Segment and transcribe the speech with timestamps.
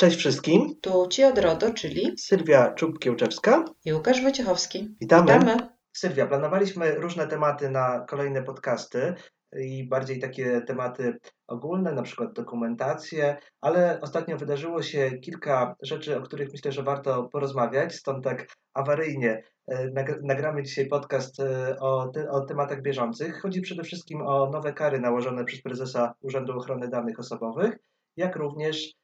[0.00, 0.80] Cześć wszystkim.
[0.80, 4.96] Tu Ci od RODO, czyli Sylwia Czub-Kiełczewska i Łukasz Wojciechowski.
[5.00, 5.32] Witamy.
[5.32, 5.56] Witamy.
[5.92, 9.14] Sylwia, planowaliśmy różne tematy na kolejne podcasty
[9.56, 16.22] i bardziej takie tematy ogólne, na przykład dokumentacje, ale ostatnio wydarzyło się kilka rzeczy, o
[16.22, 22.08] których myślę, że warto porozmawiać, stąd tak awaryjnie e, nag- nagramy dzisiaj podcast e, o,
[22.08, 23.40] te, o tematach bieżących.
[23.42, 27.76] Chodzi przede wszystkim o nowe kary nałożone przez prezesa Urzędu Ochrony Danych Osobowych,
[28.16, 28.99] jak również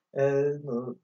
[0.65, 0.95] no,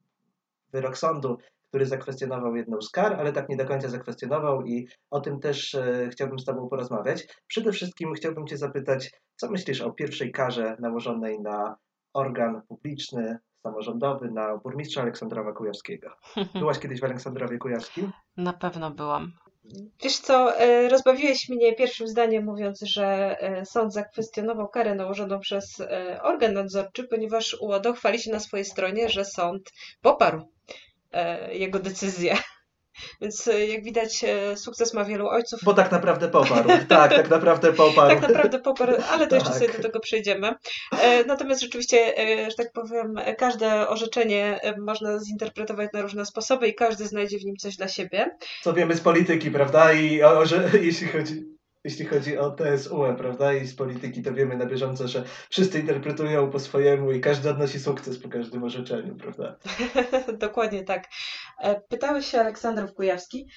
[0.73, 1.37] wyrok sądu,
[1.73, 5.75] który zakwestionował jedną z kar, ale tak nie do końca zakwestionował i o tym też
[5.75, 7.27] e, chciałbym z Tobą porozmawiać.
[7.47, 11.75] Przede wszystkim chciałbym Cię zapytać, co myślisz o pierwszej karze nałożonej na
[12.13, 16.09] organ publiczny, samorządowy, na burmistrza Aleksandrowa Kujawskiego?
[16.59, 18.11] Byłaś kiedyś w Aleksandrowie Kujawskim?
[18.37, 19.31] Na pewno byłam.
[20.03, 25.79] Wiesz co, e, rozbawiłeś mnie pierwszym zdaniem mówiąc, że e, sąd zakwestionował karę nałożoną przez
[25.79, 30.47] e, organ nadzorczy, ponieważ UODO chwali się na swojej stronie, że sąd poparł
[31.51, 32.37] jego decyzję.
[33.21, 35.59] Więc jak widać, sukces ma wielu ojców.
[35.63, 36.69] Bo tak naprawdę poparł.
[36.89, 38.09] Tak, tak naprawdę poparł.
[38.09, 39.59] tak naprawdę poparł, ale to jeszcze Tak.
[39.59, 40.53] sobie do tego przejdziemy.
[41.27, 42.13] Natomiast rzeczywiście,
[42.49, 47.55] że tak powiem, każde orzeczenie można zinterpretować na różne sposoby i każdy znajdzie w nim
[47.55, 48.37] coś dla siebie.
[48.63, 49.93] Co wiemy z polityki, prawda?
[49.93, 50.43] I o,
[50.81, 51.52] jeśli chodzi.
[51.83, 56.49] Jeśli chodzi o TSUE, prawda, i z polityki, to wiemy na bieżąco, że wszyscy interpretują
[56.49, 59.57] po swojemu i każdy odnosi sukces po każdym orzeczeniu, prawda?
[60.33, 61.07] Dokładnie tak.
[61.59, 63.47] E, Pytałeś się Aleksandrów Kujawski.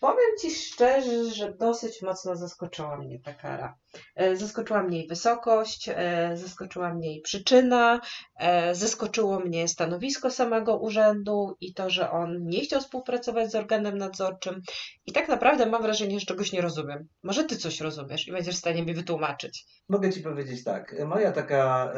[0.00, 3.78] Powiem Ci szczerze, że dosyć mocno zaskoczyła mnie ta kara.
[4.16, 8.00] E, Zaskoczyła mnie jej wysokość, e, zaskoczyła mnie jej przyczyna,
[8.40, 13.98] e, zaskoczyło mnie stanowisko samego urzędu i to, że on nie chciał współpracować z organem
[13.98, 14.62] nadzorczym.
[15.06, 17.08] I tak naprawdę mam wrażenie, że czegoś nie rozumiem.
[17.22, 19.66] Może Ty coś rozumiesz i będziesz w stanie mi wytłumaczyć.
[19.88, 21.92] Mogę Ci powiedzieć tak, moja taka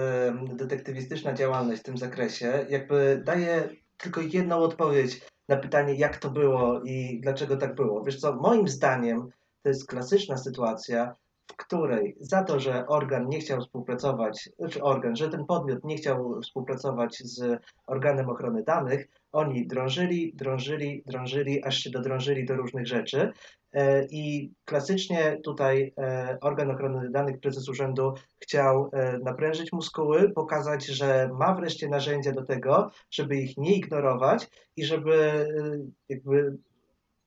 [0.55, 6.81] detektywistyczna działalność w tym zakresie jakby daje tylko jedną odpowiedź na pytanie, jak to było
[6.83, 8.05] i dlaczego tak było.
[8.05, 9.29] Wiesz co, moim zdaniem
[9.63, 11.17] to jest klasyczna sytuacja,
[11.51, 15.97] w której za to, że organ nie chciał współpracować, czy organ, że ten podmiot nie
[15.97, 22.87] chciał współpracować z organem ochrony danych, oni drążyli, drążyli, drążyli, aż się dodrążyli do różnych
[22.87, 23.33] rzeczy.
[23.73, 30.87] E, I klasycznie tutaj e, organ ochrony danych, prezes urzędu chciał e, naprężyć muskuły, pokazać,
[30.87, 35.47] że ma wreszcie narzędzia do tego, żeby ich nie ignorować i żeby
[36.09, 36.57] jakby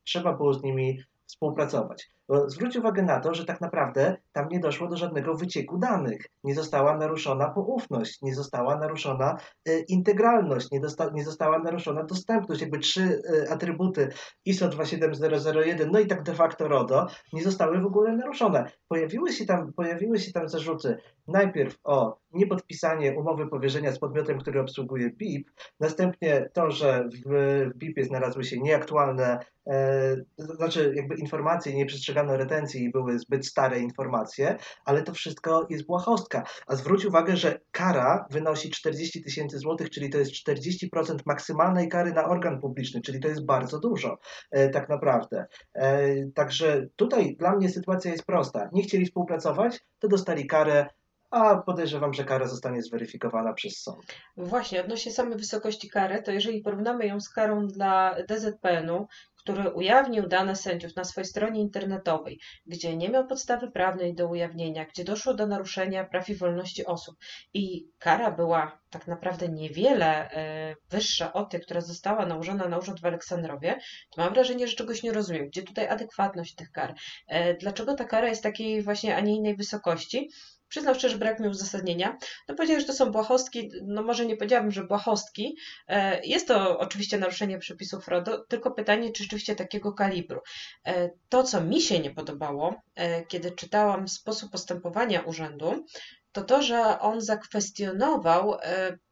[0.03, 2.09] trzeba było z nimi współpracować.
[2.29, 6.25] Bo zwróć uwagę na to, że tak naprawdę tam nie doszło do żadnego wycieku danych.
[6.43, 12.61] Nie została naruszona poufność, nie została naruszona e, integralność, nie, dosta, nie została naruszona dostępność.
[12.61, 14.09] Jakby trzy e, atrybuty
[14.45, 18.71] ISO 27001, no i tak de facto RODO, nie zostały w ogóle naruszone.
[18.87, 20.97] Pojawiły się tam, pojawiły się tam zarzuty
[21.27, 27.29] najpierw o niepodpisanie umowy powierzenia z podmiotem, który obsługuje BIP, następnie to, że w,
[27.73, 33.19] w BIP-ie znalazły się nieaktualne, e, to znaczy jakby informacje, nie przestrzegano retencji i były
[33.19, 36.43] zbyt stare informacje, ale to wszystko jest błahostka.
[36.67, 42.13] A zwróć uwagę, że kara wynosi 40 tysięcy złotych, czyli to jest 40% maksymalnej kary
[42.13, 44.17] na organ publiczny, czyli to jest bardzo dużo
[44.51, 45.45] e, tak naprawdę.
[45.73, 48.69] E, także tutaj dla mnie sytuacja jest prosta.
[48.73, 50.87] Nie chcieli współpracować, to dostali karę
[51.33, 54.15] a podejrzewam, że kara zostanie zweryfikowana przez sąd.
[54.37, 59.07] Właśnie, odnośnie samej wysokości kary, to jeżeli porównamy ją z karą dla DZPN-u,
[59.43, 64.85] który ujawnił dane sędziów na swojej stronie internetowej, gdzie nie miał podstawy prawnej do ujawnienia,
[64.85, 67.15] gdzie doszło do naruszenia praw i wolności osób
[67.53, 73.01] i kara była tak naprawdę niewiele e, wyższa od tej, która została nałożona na urząd
[73.01, 73.79] w Aleksandrowie,
[74.15, 75.47] to mam wrażenie, że czegoś nie rozumiem.
[75.47, 76.93] Gdzie tutaj adekwatność tych kar?
[77.27, 80.29] E, Dlaczego ta kara jest takiej właśnie, a nie innej wysokości?
[80.73, 82.17] Przyznam szczerze, brak mi uzasadnienia.
[82.47, 85.57] No powiedział, że to są błahostki, no może nie powiedziałabym, że błahostki.
[85.87, 90.39] E, Jest to oczywiście naruszenie przepisów RODO, tylko pytanie, czy rzeczywiście takiego kalibru.
[90.85, 95.85] E, To, co mi się nie podobało, e, kiedy czytałam sposób postępowania urzędu,
[96.31, 98.57] to to, że on zakwestionował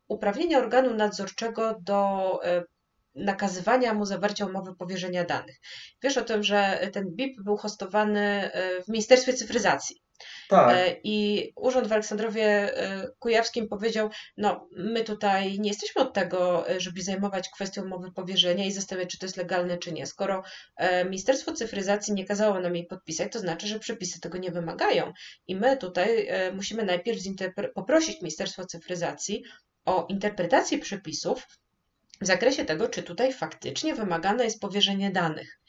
[0.08, 2.40] uprawnienia organu nadzorczego do
[3.16, 5.60] nakazywania mu zawarcia umowy powierzenia danych.
[6.04, 8.52] Wiesz o tym, że ten BIP był hostowany
[8.86, 10.02] w Ministerstwie Cyfryzacji.
[10.50, 10.76] Tak.
[10.76, 16.70] E, I urząd w Aleksandrowie e, Kujawskim powiedział: No, my tutaj nie jesteśmy od tego,
[16.70, 20.06] e, żeby zajmować kwestią umowy powierzenia i zastanawiać, czy to jest legalne, czy nie.
[20.06, 20.44] Skoro
[21.06, 25.14] Ministerstwo Cyfryzacji nie kazało nam jej podpisać, to znaczy, że przepisy tego nie wymagają.
[25.48, 27.20] I my tutaj musimy najpierw
[27.76, 29.44] poprosić Ministerstwo Cyfryzacji
[29.86, 31.48] o interpretację przepisów
[32.22, 35.60] w zakresie tego, czy tutaj faktycznie wymagane jest powierzenie danych.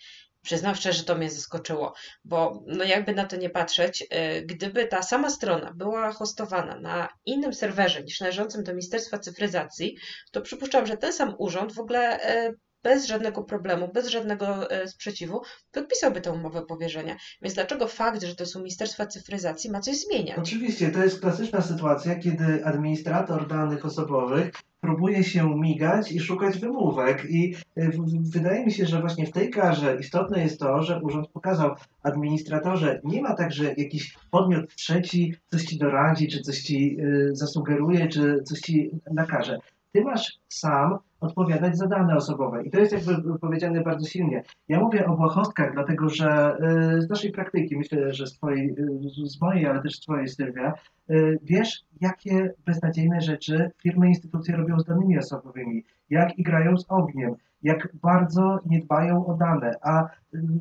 [0.43, 1.95] Przyznam szczerze, że to mnie zaskoczyło,
[2.25, 7.09] bo no jakby na to nie patrzeć, y, gdyby ta sama strona była hostowana na
[7.27, 9.97] innym serwerze niż należącym do Ministerstwa Cyfryzacji,
[10.33, 14.89] to przypuszczam, że ten sam urząd w ogóle y, bez żadnego problemu, bez żadnego e,
[14.89, 15.41] sprzeciwu
[15.73, 17.17] podpisałby tę umowę powierzenia.
[17.43, 20.39] Więc dlaczego fakt, że to u Ministerstwa Cyfryzacji ma coś zmieniać?
[20.39, 27.25] Oczywiście, to jest klasyczna sytuacja, kiedy administrator danych osobowych próbuje się migać i szukać wymówek.
[27.31, 27.91] I e,
[28.21, 33.01] wydaje mi się, że właśnie w tej karze istotne jest to, że urząd pokazał administratorze,
[33.05, 38.09] nie ma tak, że jakiś podmiot trzeci coś ci doradzi, czy coś ci e, zasugeruje,
[38.09, 39.59] czy coś ci nakaże.
[39.93, 42.65] Ty masz sam odpowiadać za dane osobowe.
[42.65, 44.43] I to jest jakby powiedziane bardzo silnie.
[44.69, 46.57] Ja mówię o błahostkach, dlatego że
[46.99, 50.29] y, z naszej praktyki, myślę, że z, twojej, y, z mojej, ale też z twojej,
[50.29, 50.75] Sylwia,
[51.11, 57.35] y, wiesz, jakie beznadziejne rzeczy firmy, instytucje robią z danymi osobowymi, jak igrają z ogniem,
[57.63, 60.07] jak bardzo nie dbają o dane, a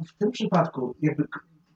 [0.08, 1.24] w tym przypadku jakby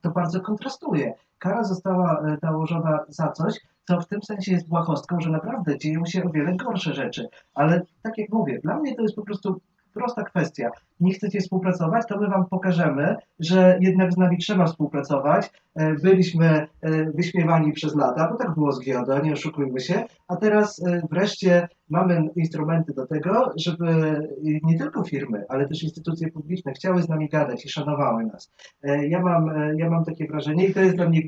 [0.01, 1.13] to bardzo kontrastuje.
[1.39, 6.23] Kara została nałożona za coś, co w tym sensie jest błahostką, że naprawdę dzieją się
[6.23, 7.27] o wiele gorsze rzeczy.
[7.53, 9.61] Ale tak jak mówię, dla mnie to jest po prostu
[9.95, 10.69] prosta kwestia.
[10.99, 15.51] Nie chcecie współpracować, to my Wam pokażemy, że jednak z nami trzeba współpracować.
[15.75, 20.35] E, byliśmy e, wyśmiewani przez lata, bo tak było z GIODO, nie oszukujmy się, a
[20.35, 24.19] teraz e, wreszcie mamy instrumenty do tego, żeby
[24.63, 28.51] nie tylko firmy, ale też instytucje publiczne chciały z nami gadać i szanowały nas.
[28.83, 31.21] Ja mam, ja mam takie wrażenie i to jest dla mnie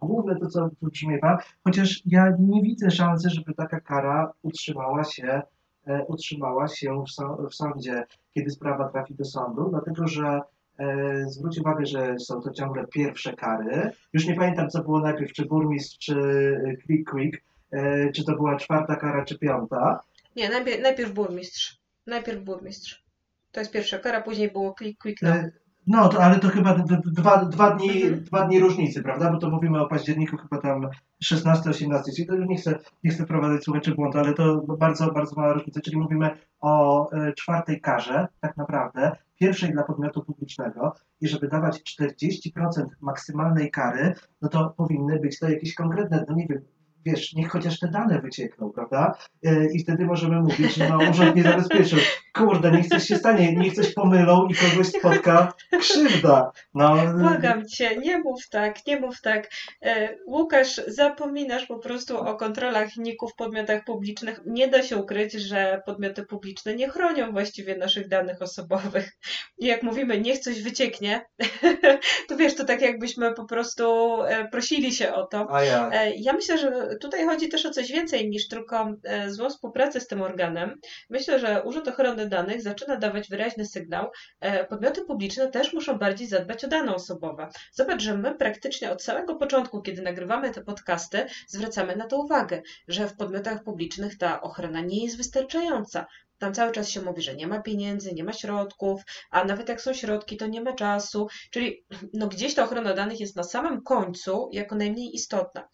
[0.00, 5.42] główne to, co wybrzmiewa, chociaż ja nie widzę szansy, żeby taka kara utrzymała się
[6.06, 7.04] utrzymała się
[7.50, 8.04] w sądzie,
[8.34, 10.40] kiedy sprawa trafi do sądu, dlatego że
[10.78, 13.90] e, zwróć uwagę, że są to ciągle pierwsze kary.
[14.12, 16.16] Już nie pamiętam, co było najpierw, czy burmistrz, czy
[16.86, 20.00] quick quick, e, czy to była czwarta kara, czy piąta.
[20.36, 21.78] Nie, najpierw, najpierw burmistrz.
[22.06, 23.04] Najpierw burmistrz.
[23.52, 25.22] To jest pierwsza kara, później było quick quick.
[25.22, 25.34] No.
[25.86, 28.24] No, to, ale to chyba dwa, dwa, dni, mhm.
[28.24, 29.32] dwa dni różnicy, prawda?
[29.32, 30.88] Bo to mówimy o październiku chyba tam
[31.24, 35.52] 16-18, czyli to nie chcę, nie chcę wprowadzać słuchaczy błąd, ale to bardzo, bardzo mała
[35.52, 41.48] różnica, czyli mówimy o e, czwartej karze tak naprawdę, pierwszej dla podmiotu publicznego i żeby
[41.48, 46.60] dawać 40% maksymalnej kary, no to powinny być to jakieś konkretne, no nie wiem,
[47.06, 49.18] wiesz, niech chociaż te dane wyciekną, prawda?
[49.44, 51.98] E, I wtedy możemy mówić, że no, urząd nie zabezpieczył.
[52.34, 56.52] Kurde, niech coś się stanie, niech coś pomylą i kogoś spotka krzywda.
[56.74, 56.96] No.
[57.18, 59.50] Błagam cię, nie mów tak, nie mów tak.
[59.82, 64.40] E, Łukasz, zapominasz po prostu o kontrolach ników w podmiotach publicznych.
[64.46, 69.12] Nie da się ukryć, że podmioty publiczne nie chronią właściwie naszych danych osobowych.
[69.58, 71.26] I jak mówimy, niech coś wycieknie,
[72.28, 75.46] to wiesz, to tak jakbyśmy po prostu e, prosili się o to.
[75.50, 75.90] A ja.
[76.16, 80.06] Ja myślę, że tutaj chodzi też o coś więcej niż tylko e, złą współpracę z
[80.06, 80.80] tym organem.
[81.10, 84.10] Myślę, że Urząd Ochrony Danych zaczyna dawać wyraźny sygnał.
[84.40, 87.48] E, podmioty publiczne też muszą bardziej zadbać o dane osobowe.
[87.72, 92.62] Zobacz, że my praktycznie od samego początku, kiedy nagrywamy te podcasty, zwracamy na to uwagę,
[92.88, 96.06] że w podmiotach publicznych ta ochrona nie jest wystarczająca.
[96.38, 99.80] Tam cały czas się mówi, że nie ma pieniędzy, nie ma środków, a nawet jak
[99.80, 101.28] są środki, to nie ma czasu.
[101.50, 105.68] Czyli no, gdzieś ta ochrona danych jest na samym końcu jako najmniej istotna.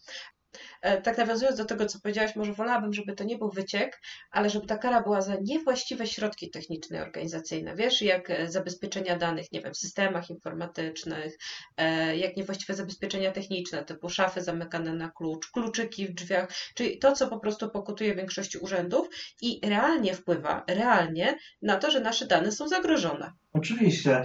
[0.82, 4.00] E, tak nawiązując do tego, co powiedziałaś, może wolałabym, żeby to nie był wyciek,
[4.30, 7.76] ale żeby ta kara była za niewłaściwe środki techniczne organizacyjne.
[7.76, 11.38] Wiesz, jak e, zabezpieczenia danych, nie wiem, w systemach informatycznych,
[11.76, 17.12] e, jak niewłaściwe zabezpieczenia techniczne, typu szafy zamykane na klucz, kluczyki w drzwiach, czyli to,
[17.12, 19.08] co po prostu pokutuje większości urzędów
[19.42, 23.32] i realnie wpływa, realnie na to, że nasze dane są zagrożone.
[23.52, 24.22] Oczywiście.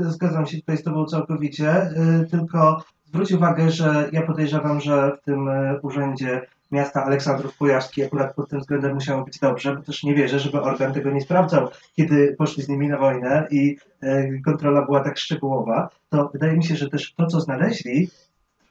[0.00, 1.90] Zgadzam się tutaj z Tobą całkowicie,
[2.30, 8.34] tylko Zwróć uwagę, że ja podejrzewam, że w tym e, urzędzie miasta Aleksandrów Kujawski akurat
[8.34, 11.68] pod tym względem musiało być dobrze, bo też nie wierzę, żeby organ tego nie sprawdzał,
[11.96, 16.64] kiedy poszli z nimi na wojnę i e, kontrola była tak szczegółowa, to wydaje mi
[16.64, 18.10] się, że też to, co znaleźli,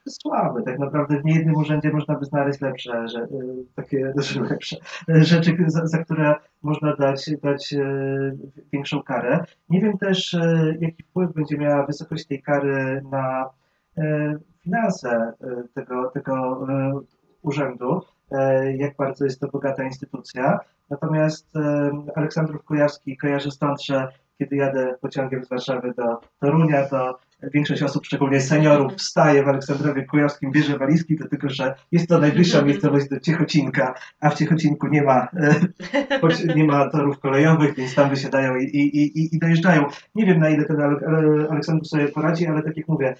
[0.08, 0.62] słabe.
[0.62, 3.28] Tak naprawdę w niejednym urzędzie można by znaleźć lepsze, że, e,
[3.74, 4.12] takie
[4.50, 4.76] lepsze
[5.08, 7.74] rzeczy, za, za, które można dać, dać
[8.72, 9.44] większą karę.
[9.68, 10.36] Nie wiem też,
[10.80, 13.50] jaki wpływ będzie miała wysokość tej kary na
[14.62, 15.32] finanse e,
[15.74, 17.00] tego, tego e,
[17.42, 18.00] urzędu,
[18.76, 20.60] jak bardzo jest to bogata instytucja.
[20.90, 21.48] Natomiast
[22.14, 28.06] Aleksandrów Kujawski kojarzy stąd, że kiedy jadę pociągiem z Warszawy do Torunia, to większość osób,
[28.06, 33.20] szczególnie seniorów, wstaje w Aleksandrowie Kujawskim, bierze walizki, dlatego że jest to najbliższa miejscowość do
[33.20, 35.28] Ciechocinka, a w Ciechocinku nie ma,
[36.56, 39.86] nie ma torów kolejowych, więc tam wysiadają i, i, i, i dojeżdżają.
[40.14, 40.80] Nie wiem, na ile ten
[41.50, 43.14] Aleksandrów sobie poradzi, ale tak jak mówię,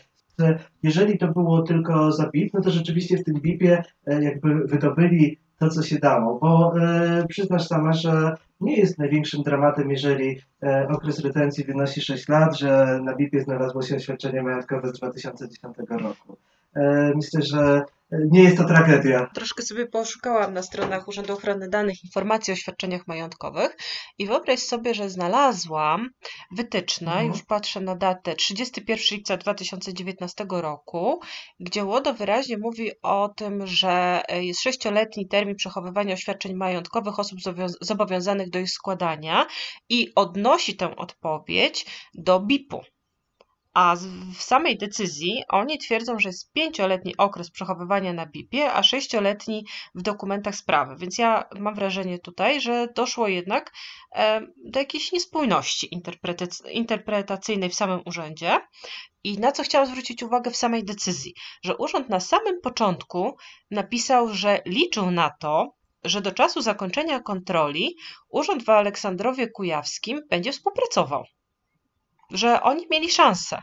[0.82, 5.38] jeżeli to było tylko za BIP, no to rzeczywiście w tym BIP-ie e, jakby wydobyli
[5.58, 10.88] to, co się dało, bo e, przyznasz sama, że nie jest największym dramatem, jeżeli e,
[10.88, 16.36] okres retencji wynosi 6 lat, że na BIP-ie znalazło się oświadczenie majątkowe z 2010 roku.
[16.74, 19.30] E, myślę, że nie jest to tragedia.
[19.34, 23.76] Troszkę sobie poszukałam na stronach Urzędu Ochrony Danych informacji o świadczeniach majątkowych
[24.18, 26.08] i wyobraź sobie, że znalazłam
[26.56, 27.26] wytyczne, mhm.
[27.26, 31.20] już patrzę na datę, 31 lipca 2019 roku,
[31.60, 37.38] gdzie łodo wyraźnie mówi o tym, że jest sześcioletni termin przechowywania oświadczeń majątkowych osób
[37.80, 39.46] zobowiązanych do ich składania
[39.88, 42.80] i odnosi tę odpowiedź do BIP-u.
[43.80, 43.96] A
[44.34, 50.02] w samej decyzji oni twierdzą, że jest pięcioletni okres przechowywania na BIP-ie, a sześcioletni w
[50.02, 50.96] dokumentach sprawy.
[50.96, 53.72] Więc ja mam wrażenie tutaj, że doszło jednak
[54.64, 55.90] do jakiejś niespójności
[56.72, 58.60] interpretacyjnej w samym urzędzie.
[59.24, 63.36] I na co chciałam zwrócić uwagę w samej decyzji, że urząd na samym początku
[63.70, 67.96] napisał, że liczył na to, że do czasu zakończenia kontroli
[68.28, 71.24] urząd w Aleksandrowie Kujawskim będzie współpracował
[72.30, 73.62] że oni mieli szansę.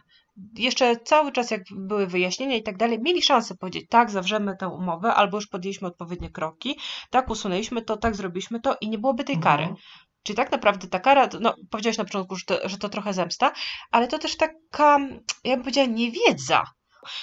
[0.53, 4.67] Jeszcze cały czas, jak były wyjaśnienia i tak dalej, mieli szansę powiedzieć, tak, zawrzemy tę
[4.67, 6.79] umowę, albo już podjęliśmy odpowiednie kroki,
[7.09, 9.63] tak, usunęliśmy to, tak, zrobiliśmy to i nie byłoby tej kary.
[9.63, 9.81] Mhm.
[10.23, 13.51] Czyli tak naprawdę ta kara, no powiedziałeś na początku, że to, że to trochę zemsta,
[13.91, 14.99] ale to też taka,
[15.43, 16.63] ja bym powiedziała, niewiedza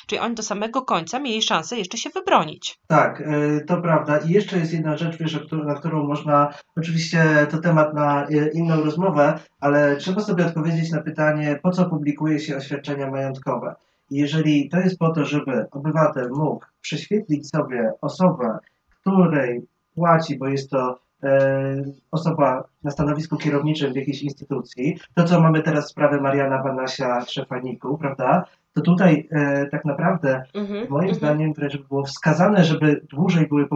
[0.07, 2.79] Czyli oni do samego końca mieli szansę jeszcze się wybronić.
[2.87, 4.19] Tak, e, to prawda.
[4.19, 8.85] I jeszcze jest jedna rzecz, wiesz, na którą można, oczywiście to temat na e, inną
[8.85, 13.75] rozmowę, ale trzeba sobie odpowiedzieć na pytanie, po co publikuje się oświadczenia majątkowe.
[14.11, 18.59] Jeżeli to jest po to, żeby obywatel mógł prześwietlić sobie osobę,
[19.01, 25.41] której płaci, bo jest to e, osoba na stanowisku kierowniczym w jakiejś instytucji, to co
[25.41, 28.45] mamy teraz sprawę Mariana Banasia Trzefaniku, prawda?
[28.75, 31.15] To tutaj e, tak naprawdę mm-hmm, moim mm-hmm.
[31.15, 33.69] zdaniem wręcz było wskazane, żeby dłużej były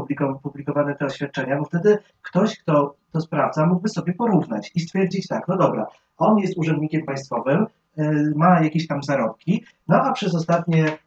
[0.43, 5.49] publikowane te oświadczenia, bo wtedy ktoś, kto to sprawdza, mógłby sobie porównać i stwierdzić tak,
[5.49, 5.87] no dobra,
[6.19, 7.67] on jest urzędnikiem państwowym,
[7.99, 10.99] e, ma jakieś tam zarobki, no a przez ostatnie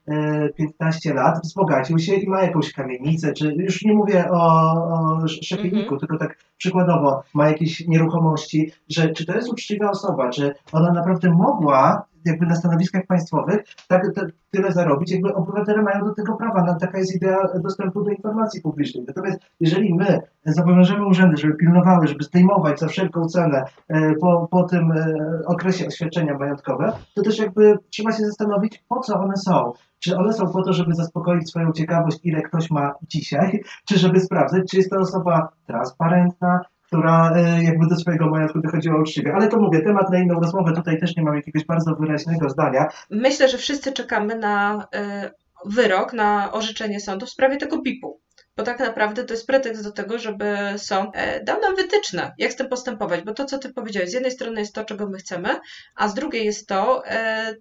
[0.55, 5.19] 15 e, lat wzbogacił się i ma jakąś kamienicę, czy już nie mówię o, o
[5.25, 6.00] mm-hmm.
[6.00, 11.29] tylko tak przykładowo ma jakieś nieruchomości, że czy to jest uczciwa osoba, czy ona naprawdę
[11.29, 16.63] mogła jakby na stanowiskach państwowych tak, tak, tyle zarobić, jakby obywatele mają do tego prawa.
[16.63, 19.05] No, taka jest idea dostępu do informacji publicznej.
[19.07, 24.63] Natomiast jeżeli my zobowiążemy urzędy, żeby pilnowały, żeby zdejmować za wszelką cenę e, po, po
[24.63, 29.73] tym e, okresie oświadczenia majątkowe, to też jakby trzeba się zastanowić, po co one są.
[29.99, 34.19] Czy one są po to, żeby zaspokoić swoją ciekawość, ile ktoś ma dzisiaj, czy żeby
[34.19, 36.59] sprawdzać, czy jest to osoba transparentna,
[36.89, 39.33] która e, jakby do swojego majątku dochodziła uczciwie.
[39.33, 42.88] Ale to mówię, temat na inną rozmowę, tutaj też nie mam jakiegoś bardzo wyraźnego zdania.
[43.09, 45.31] Myślę, że wszyscy czekamy na e,
[45.65, 48.19] wyrok, na orzeczenie sądu w sprawie tego BIP-u.
[48.59, 52.51] Bo tak naprawdę to jest pretekst do tego, żeby sąd e, dał nam wytyczne, jak
[52.51, 53.21] z tym postępować.
[53.21, 55.49] Bo to, co ty powiedziałeś, z jednej strony jest to, czego my chcemy,
[55.95, 57.03] a z drugiej jest to,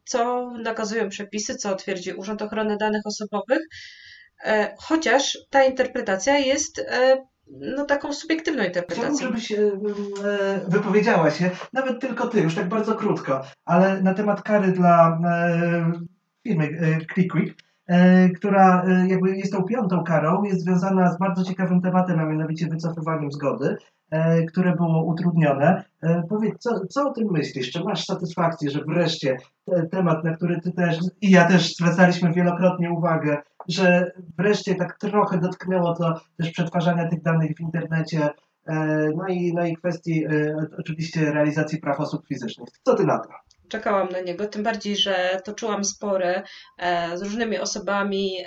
[0.05, 3.63] co nakazują przepisy, co twierdzi Urząd Ochrony Danych Osobowych.
[4.79, 6.85] Chociaż ta interpretacja jest
[7.51, 9.15] no, taką subiektywną interpretację.
[9.17, 9.63] Chciałbym, żebyś e,
[10.29, 15.21] e, wypowiedziała się, nawet tylko ty, już tak bardzo krótko, ale na temat kary dla
[15.25, 15.93] e,
[16.43, 17.68] firmy ClickQuick,
[18.37, 23.33] która jakby jest tą piątą karą, jest związana z bardzo ciekawym tematem, a mianowicie wycofywaniem
[23.33, 23.77] zgody,
[24.49, 25.85] które było utrudnione.
[26.29, 27.71] Powiedz, co, co o tym myślisz?
[27.71, 29.37] Czy masz satysfakcję, że wreszcie
[29.91, 35.39] temat, na który ty też i ja też zwracaliśmy wielokrotnie uwagę, że wreszcie tak trochę
[35.39, 38.29] dotknęło to też przetwarzania tych danych w internecie,
[38.67, 42.69] e, no i, no i kwestii e, oczywiście realizacji praw osób fizycznych.
[42.83, 43.29] Co ty na to?
[43.69, 46.43] Czekałam na niego, tym bardziej, że toczyłam spory
[46.79, 48.45] e, z różnymi osobami,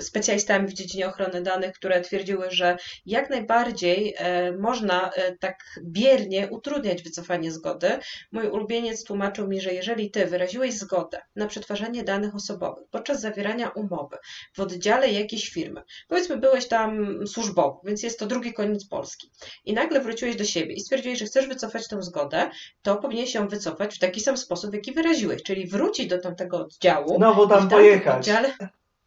[0.00, 6.48] specjalistami w dziedzinie ochrony danych, które twierdziły, że jak najbardziej e, można e, tak biernie
[6.50, 7.90] utrudniać wycofanie zgody.
[8.32, 13.68] Mój ulubieniec tłumaczył mi, że jeżeli ty wyraziłeś zgodę na przetwarzanie danych osobowych podczas zawierania
[13.68, 14.16] umowy
[14.54, 19.30] w oddziale jakiejś firmy, powiedzmy byłeś tam służbowo, więc jest to drugi koniec Polski
[19.64, 22.50] i nagle wróciłeś do siebie i stwierdziłeś, że chcesz wycofać tę zgodę,
[22.82, 26.58] to powinieneś ją wycofać w taki sam sposób, w jaki wyraziłeś, czyli wrócić do tamtego
[26.58, 27.18] oddziału.
[27.18, 28.16] No bo tam pojechać.
[28.18, 28.54] Oddziale,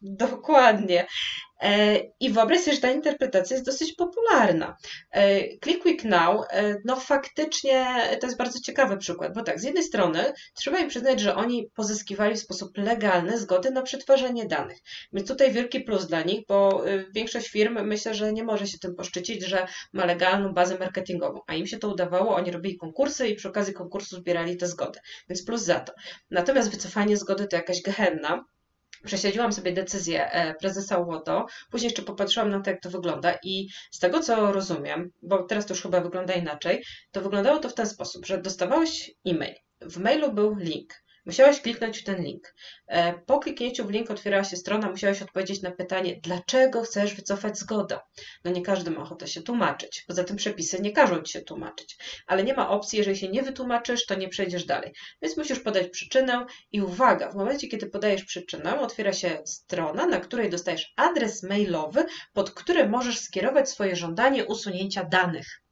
[0.00, 1.06] Dokładnie.
[1.62, 4.76] E, I wyobraź sobie, że ta interpretacja jest dosyć popularna.
[5.10, 7.86] E, Click Quick Now, e, no faktycznie
[8.20, 11.70] to jest bardzo ciekawy przykład, bo tak, z jednej strony trzeba im przyznać, że oni
[11.74, 14.78] pozyskiwali w sposób legalny zgody na przetwarzanie danych.
[15.12, 16.84] Więc tutaj wielki plus dla nich, bo
[17.14, 21.54] większość firm myślę, że nie może się tym poszczycić, że ma legalną bazę marketingową, a
[21.54, 25.44] im się to udawało, oni robili konkursy i przy okazji konkursu zbierali te zgody, więc
[25.44, 25.92] plus za to.
[26.30, 28.44] Natomiast wycofanie zgody to jakaś gehenna,
[29.06, 33.68] prześledziłam sobie decyzję e, prezesa UODO, później jeszcze popatrzyłam na to, jak to wygląda i
[33.92, 37.74] z tego, co rozumiem, bo teraz to już chyba wygląda inaczej, to wyglądało to w
[37.74, 39.54] ten sposób, że dostawałeś e-mail.
[39.80, 41.05] W mailu był link.
[41.26, 42.54] Musiałeś kliknąć w ten link.
[42.86, 47.58] E, po kliknięciu w link otwierała się strona, musiałeś odpowiedzieć na pytanie, dlaczego chcesz wycofać
[47.58, 47.98] zgodę.
[48.44, 50.04] No nie każdy ma ochotę się tłumaczyć.
[50.06, 51.98] Poza tym przepisy nie każą ci się tłumaczyć.
[52.26, 54.92] Ale nie ma opcji, jeżeli się nie wytłumaczysz, to nie przejdziesz dalej.
[55.22, 60.20] Więc musisz podać przyczynę i uwaga, w momencie, kiedy podajesz przyczynę, otwiera się strona, na
[60.20, 65.62] której dostajesz adres mailowy, pod który możesz skierować swoje żądanie usunięcia danych.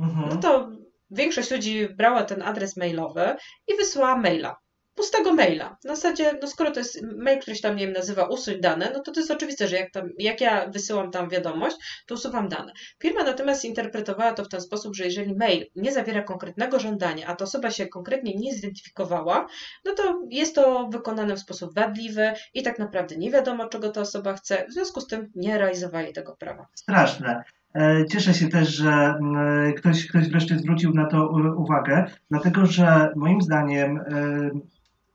[0.00, 0.28] Mhm.
[0.28, 0.70] No to
[1.10, 3.36] większość ludzi brała ten adres mailowy
[3.68, 4.61] i wysyłała maila
[4.94, 5.76] pustego maila.
[5.84, 8.90] W zasadzie, no skoro to jest mail, który się tam, nie wiem, nazywa usuń dane,
[8.94, 12.48] no to to jest oczywiste, że jak, tam, jak ja wysyłam tam wiadomość, to usuwam
[12.48, 12.72] dane.
[13.02, 17.36] Firma natomiast interpretowała to w ten sposób, że jeżeli mail nie zawiera konkretnego żądania, a
[17.36, 19.46] ta osoba się konkretnie nie zidentyfikowała,
[19.84, 24.00] no to jest to wykonane w sposób wadliwy i tak naprawdę nie wiadomo, czego ta
[24.00, 26.66] osoba chce, w związku z tym nie realizowali tego prawa.
[26.74, 27.44] Straszne.
[27.74, 33.12] E, cieszę się też, że mm, ktoś, ktoś wreszcie zwrócił na to uwagę, dlatego że
[33.16, 34.50] moim zdaniem e,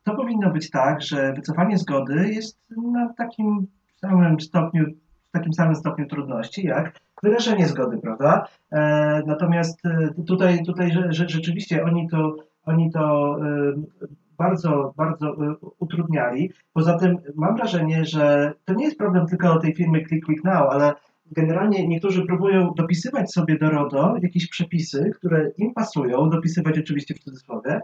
[0.08, 2.58] to powinno być tak, że wycofanie zgody jest
[2.92, 4.84] na takim samym stopniu,
[5.28, 8.46] w takim samym stopniu trudności, jak wyrażenie zgody, prawda?
[8.72, 13.72] E, natomiast e, tutaj, tutaj że, rzeczywiście oni to, oni to e,
[14.38, 16.50] bardzo, bardzo e, utrudniali.
[16.72, 20.70] Poza tym mam wrażenie, że to nie jest problem tylko tej firmy Click Quick Now,
[20.70, 20.94] ale
[21.32, 27.18] generalnie niektórzy próbują dopisywać sobie do RODO jakieś przepisy, które im pasują, dopisywać oczywiście w
[27.18, 27.80] cudzysłowie,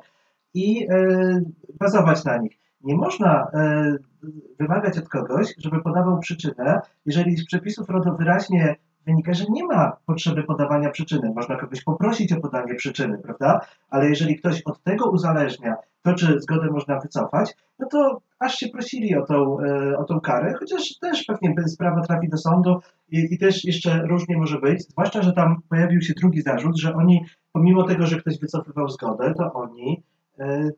[0.54, 1.40] i e,
[1.80, 2.58] bazować na nich.
[2.84, 3.96] Nie można e,
[4.60, 9.96] wymagać od kogoś, żeby podawał przyczynę, jeżeli z przepisów RODO wyraźnie wynika, że nie ma
[10.06, 11.32] potrzeby podawania przyczyny.
[11.34, 13.60] Można kogoś poprosić o podanie przyczyny, prawda?
[13.90, 18.68] Ale jeżeli ktoś od tego uzależnia to, czy zgodę można wycofać, no to aż się
[18.68, 23.28] prosili o tą, e, o tą karę, chociaż też pewnie sprawa trafi do sądu i,
[23.30, 27.24] i też jeszcze różnie może być, zwłaszcza, że tam pojawił się drugi zarzut, że oni,
[27.52, 30.02] pomimo tego, że ktoś wycofywał zgodę, to oni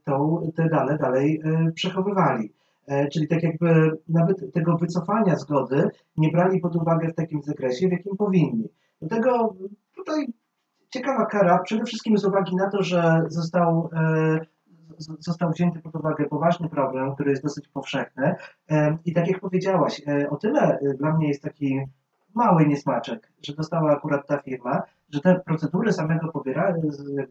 [0.05, 2.53] tą, te dane dalej e, przechowywali.
[2.87, 7.89] E, czyli tak jakby nawet tego wycofania zgody nie brali pod uwagę w takim zakresie,
[7.89, 8.69] w jakim powinni.
[9.01, 9.55] Dlatego
[9.97, 10.27] tutaj
[10.91, 13.91] ciekawa kara, przede wszystkim z uwagi na to, że został,
[15.19, 18.35] został wzięty pod uwagę poważny problem, który jest dosyć powszechny.
[19.05, 21.81] I tak jak powiedziałaś, o tyle dla mnie jest taki
[22.37, 26.83] mały niesmaczek, że dostała akurat ta firma, że te procedury samego pobierania,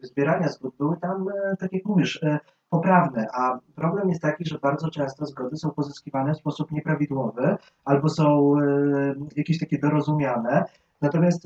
[0.02, 2.38] zbierania zgód były tam, e, tak jak mówisz, e,
[2.70, 8.08] poprawne, a problem jest taki, że bardzo często zgody są pozyskiwane w sposób nieprawidłowy albo
[8.08, 10.64] są e, jakieś takie dorozumiane.
[11.00, 11.44] Natomiast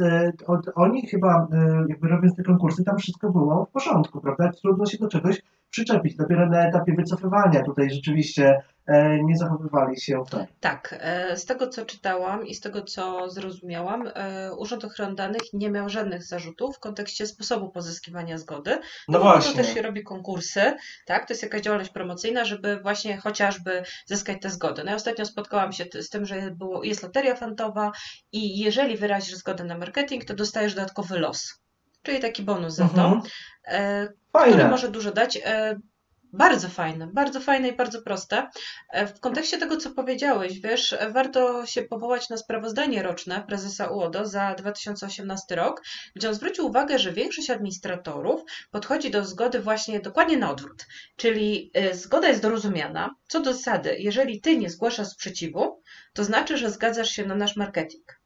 [0.75, 1.49] oni chyba,
[1.89, 4.53] jakby robiąc te konkursy, tam wszystko było w porządku, prawda?
[4.53, 6.17] Trudno się do czegoś przyczepić.
[6.17, 10.47] Dopiero na etapie wycofywania tutaj rzeczywiście E, nie zachowywali się tak.
[10.61, 11.05] Tak,
[11.35, 15.89] z tego co czytałam i z tego co zrozumiałam, e, Urząd Ochrony Danych nie miał
[15.89, 18.71] żadnych zarzutów w kontekście sposobu pozyskiwania zgody.
[18.71, 19.51] No, no właśnie.
[19.51, 21.27] To też się robi konkursy, tak?
[21.27, 24.85] To jest jakaś działalność promocyjna, żeby właśnie chociażby zyskać te zgody.
[24.85, 27.93] No ja ostatnio spotkałam się z tym, że było, jest loteria fantowa
[28.33, 31.61] i jeżeli wyrazisz zgodę na marketing, to dostajesz dodatkowy los.
[32.03, 33.23] Czyli taki bonus za to, mhm.
[34.33, 35.39] który może dużo dać.
[36.33, 38.49] Bardzo fajne, bardzo fajne i bardzo proste.
[38.91, 44.27] E, w kontekście tego, co powiedziałeś, wiesz, warto się powołać na sprawozdanie roczne prezesa UODO
[44.27, 45.83] za 2018 rok,
[46.15, 50.87] gdzie on zwrócił uwagę, że większość administratorów podchodzi do zgody właśnie dokładnie na odwrót.
[51.17, 53.15] Czyli e, zgoda jest dorozumiana.
[53.29, 55.83] Co do zasady, jeżeli ty nie zgłaszasz sprzeciwu,
[56.13, 58.20] to znaczy, że zgadzasz się na nasz marketing.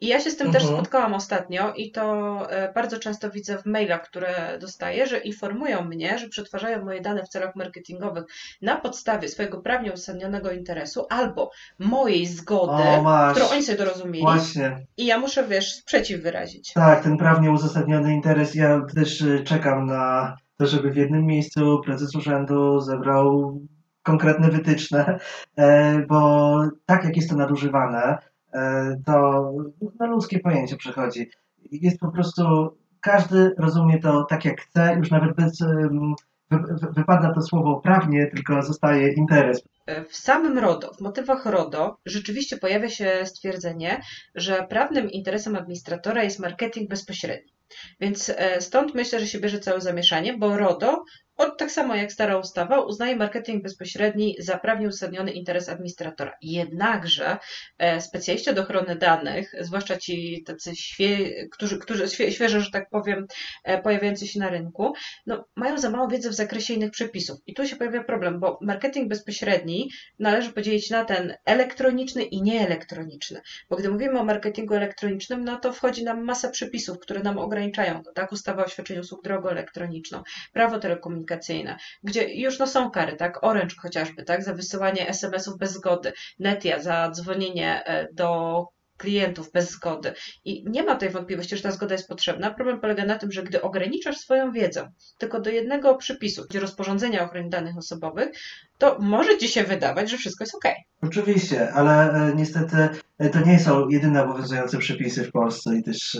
[0.00, 0.64] I ja się z tym mhm.
[0.64, 5.84] też spotkałam ostatnio i to e, bardzo często widzę w mailach, które dostaję, że informują
[5.84, 8.24] mnie, że przetwarzają moje dane w celach marketingowych
[8.62, 14.20] na podstawie swojego prawnie uzasadnionego interesu albo mojej zgody, o, którą oni sobie dorozumieli.
[14.24, 14.86] Właśnie.
[14.96, 16.72] I ja muszę, wiesz, sprzeciw wyrazić.
[16.72, 18.54] Tak, ten prawnie uzasadniony interes.
[18.54, 23.58] Ja też e, czekam na to, żeby w jednym miejscu prezes urzędu zebrał
[24.02, 25.18] konkretne wytyczne,
[25.56, 28.18] e, bo tak jak jest to nadużywane,
[29.06, 29.52] to
[30.00, 31.30] na ludzkie pojęcie przechodzi.
[31.70, 32.42] Jest po prostu,
[33.00, 35.62] każdy rozumie to tak jak chce, już nawet bez,
[36.96, 39.62] wypada to słowo prawnie, tylko zostaje interes.
[39.86, 44.00] E, w samym RODO, w motywach RODO rzeczywiście pojawia się stwierdzenie,
[44.34, 47.52] że prawnym interesem administratora jest marketing bezpośredni.
[48.00, 51.04] Więc e, stąd myślę, że się bierze całe zamieszanie, bo RODO
[51.38, 56.36] od, tak samo jak stara ustawa, uznaje marketing bezpośredni za prawnie uzasadniony interes administratora.
[56.42, 57.38] Jednakże
[57.78, 62.90] e, specjaliści od ochrony danych, zwłaszcza ci tacy świe, którzy, którzy świe, świeżo, że tak
[62.90, 63.26] powiem,
[63.64, 64.92] e, pojawiający się na rynku,
[65.26, 67.38] no, mają za mało wiedzy w zakresie innych przepisów.
[67.46, 73.40] I tu się pojawia problem, bo marketing bezpośredni należy podzielić na ten elektroniczny i nieelektroniczny.
[73.70, 78.02] Bo gdy mówimy o marketingu elektronicznym, no to wchodzi nam masa przepisów, które nam ograniczają.
[78.14, 80.22] Tak, ustawa o świadczeniu usług drogą elektroniczną,
[80.52, 81.27] prawo telekomunikacyjne,
[82.02, 86.82] gdzie już no są kary, tak, Orange chociażby, tak, za wysyłanie SMS-ów bez zgody, Netia
[86.82, 88.64] za dzwonienie e, do
[88.98, 90.12] klientów bez zgody.
[90.44, 92.50] I nie ma tej wątpliwości, że ta zgoda jest potrzebna.
[92.50, 97.22] Problem polega na tym, że gdy ograniczasz swoją wiedzę tylko do jednego przepisu, gdzie rozporządzenia
[97.22, 98.28] o ochronie danych osobowych,
[98.78, 100.64] to może ci się wydawać, że wszystko jest ok.
[101.02, 102.88] Oczywiście, ale e, niestety
[103.18, 106.18] e, to nie są jedyne obowiązujące przepisy w Polsce i też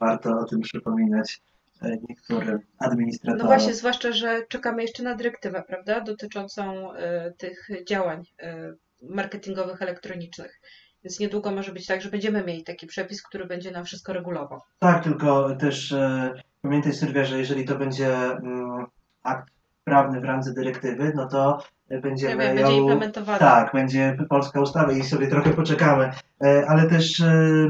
[0.00, 1.40] warto o tym przypominać
[1.82, 3.38] niektórym administratorom.
[3.38, 9.82] No właśnie, zwłaszcza, że czekamy jeszcze na dyrektywę, prawda, dotyczącą e, tych działań e, marketingowych
[9.82, 10.60] elektronicznych.
[11.04, 14.60] Więc niedługo może być tak, że będziemy mieli taki przepis, który będzie nam wszystko regulował.
[14.78, 18.86] Tak, tylko też e, pamiętaj Sylwia, że jeżeli to będzie mm,
[19.22, 22.54] akt prawny w randze dyrektywy, no to Ja będziemy ją...
[22.54, 23.38] będzie implementowana.
[23.38, 26.10] Tak, będzie polska ustawa i sobie trochę poczekamy.
[26.44, 27.68] E, Ale też e,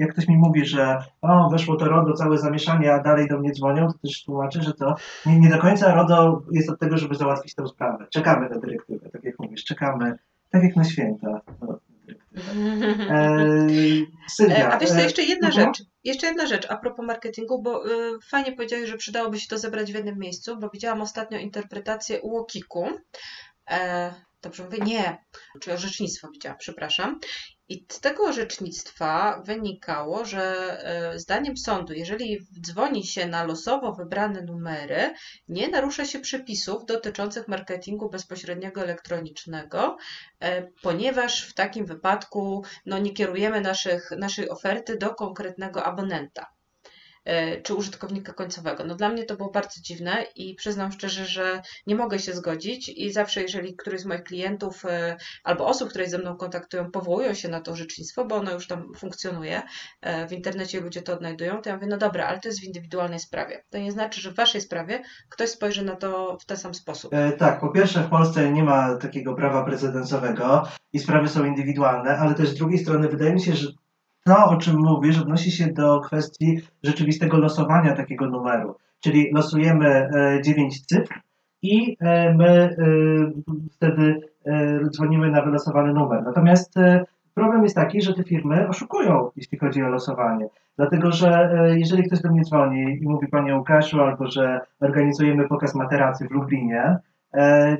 [0.00, 3.52] jak ktoś mi mówi, że o, weszło to RODO, całe zamieszanie, a dalej do mnie
[3.52, 4.94] dzwonią, to też tłumaczę, że to
[5.26, 8.06] nie, nie do końca RODO jest od tego, żeby załatwić tę sprawę.
[8.10, 10.18] Czekamy na dyrektywę, tak jak mówisz, czekamy,
[10.50, 11.40] tak jak na święta.
[11.60, 11.78] No,
[13.10, 13.66] E,
[14.28, 15.66] Sylwia, E, A wiesz co, e, jeszcze jedna mhm.
[15.66, 15.86] rzecz.
[16.04, 19.92] Jeszcze jedna rzecz a propos marketingu, bo y, fajnie powiedziałeś, że przydałoby się to zebrać
[19.92, 22.86] w jednym miejscu, bo widziałam ostatnio interpretację UOKiK-u.
[23.70, 24.78] E, dobrze mówię?
[24.84, 25.24] Nie,
[25.60, 27.20] czy orzecznictwo widziałam, przepraszam.
[27.70, 30.42] I z tego orzecznictwa wynikało, że
[30.84, 35.14] e, zdaniem sądu, jeżeli dzwoni się na losowo wybrane numery,
[35.48, 39.96] nie narusza się przepisów dotyczących marketingu bezpośredniego elektronicznego,
[40.40, 46.46] e, ponieważ w takim wypadku no, nie kierujemy naszych, naszej oferty do konkretnego abonenta
[47.62, 48.84] czy użytkownika końcowego.
[48.84, 52.88] No dla mnie to było bardzo dziwne i przyznam szczerze, że nie mogę się zgodzić
[52.88, 57.34] i zawsze jeżeli któryś z moich klientów e, albo osób, które ze mną kontaktują, powołują
[57.34, 59.62] się na to orzecznictwo, bo ono już tam funkcjonuje,
[60.00, 62.64] e, w internecie ludzie to odnajdują, to ja mówię, no dobra, ale to jest w
[62.64, 63.64] indywidualnej sprawie.
[63.70, 67.14] To nie znaczy, że w waszej sprawie ktoś spojrzy na to w ten sam sposób.
[67.14, 72.18] E, Tak, po pierwsze w Polsce nie ma takiego prawa precedensowego i sprawy są indywidualne,
[72.18, 73.68] ale też z drugiej strony wydaje mi się, że
[74.24, 78.74] to, o czym mówisz, odnosi się do kwestii rzeczywistego losowania takiego numeru.
[79.00, 81.20] Czyli losujemy e, 9 cyfr
[81.62, 82.76] i e, my e,
[83.72, 86.22] wtedy e, dzwonimy na wylosowany numer.
[86.22, 87.04] Natomiast e,
[87.34, 90.48] problem jest taki, że te firmy oszukują, jeśli chodzi o losowanie.
[90.76, 95.48] Dlatego, że e, jeżeli ktoś do mnie dzwoni i mówi Panie Łukaszu, albo że organizujemy
[95.48, 96.98] pokaz materacy w Lublinie, e,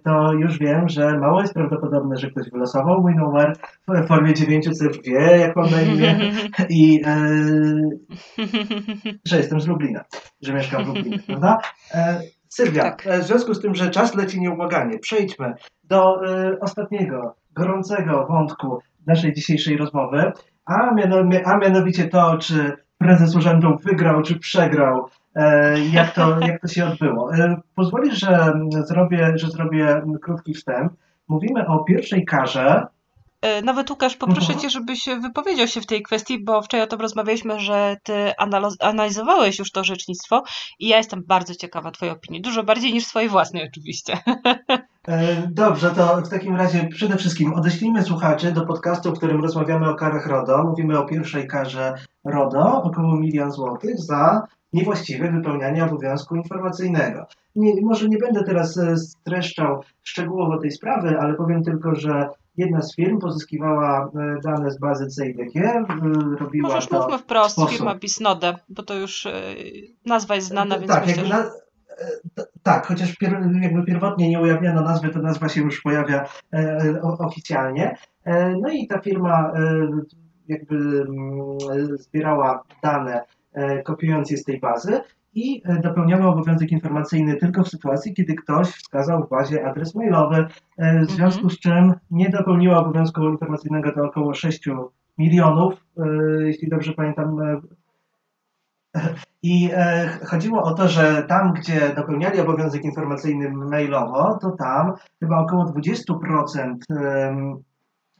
[0.04, 3.52] to już wiem, że mało jest prawdopodobne, że ktoś wylosował mój numer
[3.88, 6.18] w formie dziewięciu cyfr, wie jak mam na imię
[6.68, 7.16] i e,
[9.26, 10.04] że jestem z Lublina,
[10.42, 11.58] że mieszkam w Lublinie, prawda?
[11.94, 13.06] E, Sylwia, Tak.
[13.06, 18.78] e, w związku z tym, że czas leci nieubłaganie, przejdźmy do e, ostatniego, gorącego wątku
[19.06, 20.32] naszej dzisiejszej rozmowy,
[20.64, 25.08] a, miano, a mianowicie to, czy prezes urzędu wygrał, czy przegrał, e,
[25.92, 27.34] jak, to, jak to się odbyło.
[27.34, 28.52] E, pozwolisz, że
[28.86, 30.92] zrobię, że zrobię krótki wstęp.
[31.28, 32.86] Mówimy o pierwszej karze,
[33.40, 34.58] E, Nawet Łukasz, poproszę Mhm.
[34.60, 38.32] Cię, żebyś wypowiedział się w tej kwestii, bo wczoraj o tym rozmawialiśmy, że Ty
[38.80, 40.42] analizowałeś już to orzecznictwo
[40.78, 42.42] i ja jestem bardzo ciekawa Twojej opinii.
[42.42, 44.18] Dużo bardziej niż swojej własnej oczywiście.
[45.08, 49.88] E, Dobrze, to w takim razie przede wszystkim odeślijmy słuchaczy do podcastu, w którym rozmawiamy
[49.88, 50.64] o karach RODO.
[50.64, 57.26] Mówimy o pierwszej karze RODO, około milion złotych za niewłaściwe wypełnianie obowiązku informacyjnego.
[57.56, 62.82] Nie, może nie będę teraz e, streszczał szczegółowo tej sprawy, ale powiem tylko, że jedna
[62.82, 65.84] z firm pozyskiwała e, dane z bazy CIDG, e,
[66.38, 67.02] robiła Możesz to...
[67.02, 67.70] mówmy wprost, sposób.
[67.70, 69.28] firma Bisnode, bo to już
[70.06, 71.50] nazwa jest znana, więc tak, myślę, że...
[72.62, 77.18] tak, chociaż pier, jakby pierwotnie nie ujawniono nazwy, to nazwa się już pojawia e, o,
[77.18, 77.96] oficjalnie.
[78.24, 79.86] E, no i ta firma e,
[80.48, 81.58] jakby mm,
[81.98, 83.24] zbierała dane,
[83.84, 85.00] kopiując je z tej bazy
[85.34, 90.46] i e, dopełniała obowiązek informacyjny tylko w sytuacji, kiedy ktoś wskazał w bazie adres mailowy,
[90.78, 94.68] e, w związku z czym nie dopełniła obowiązku informacyjnego do około 6
[95.18, 96.06] milionów, e,
[96.42, 97.60] jeśli dobrze pamiętam, e,
[99.42, 105.38] i e, chodziło o to, że tam, gdzie dopełniali obowiązek informacyjny mailowo, to tam chyba
[105.38, 107.62] około 20% em,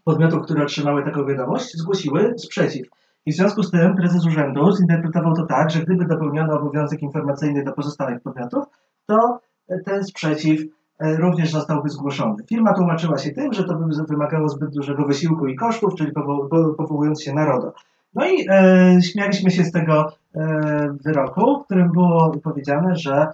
[0.05, 3.00] podmiotów, które otrzymały taką wiadomość, zgłosiły sprzeciw.
[3.27, 7.65] I w związku z tym prezes urzędu zinterpretował to tak, że gdyby dopełniono obowiązek informacyjny
[7.65, 8.65] do pozostałych podmiotów,
[9.07, 9.41] to
[9.85, 10.61] ten sprzeciw
[10.99, 12.45] e, również zostałby zgłoszony.
[12.49, 16.49] Firma tłumaczyła się tym, że to by wymagało zbyt dużego wysiłku i kosztów, czyli powo
[16.49, 17.73] po- powołując się na RODO.
[18.15, 23.33] No i e, śmialiśmy się z tego e, wyroku, w którym było powiedziane, że e,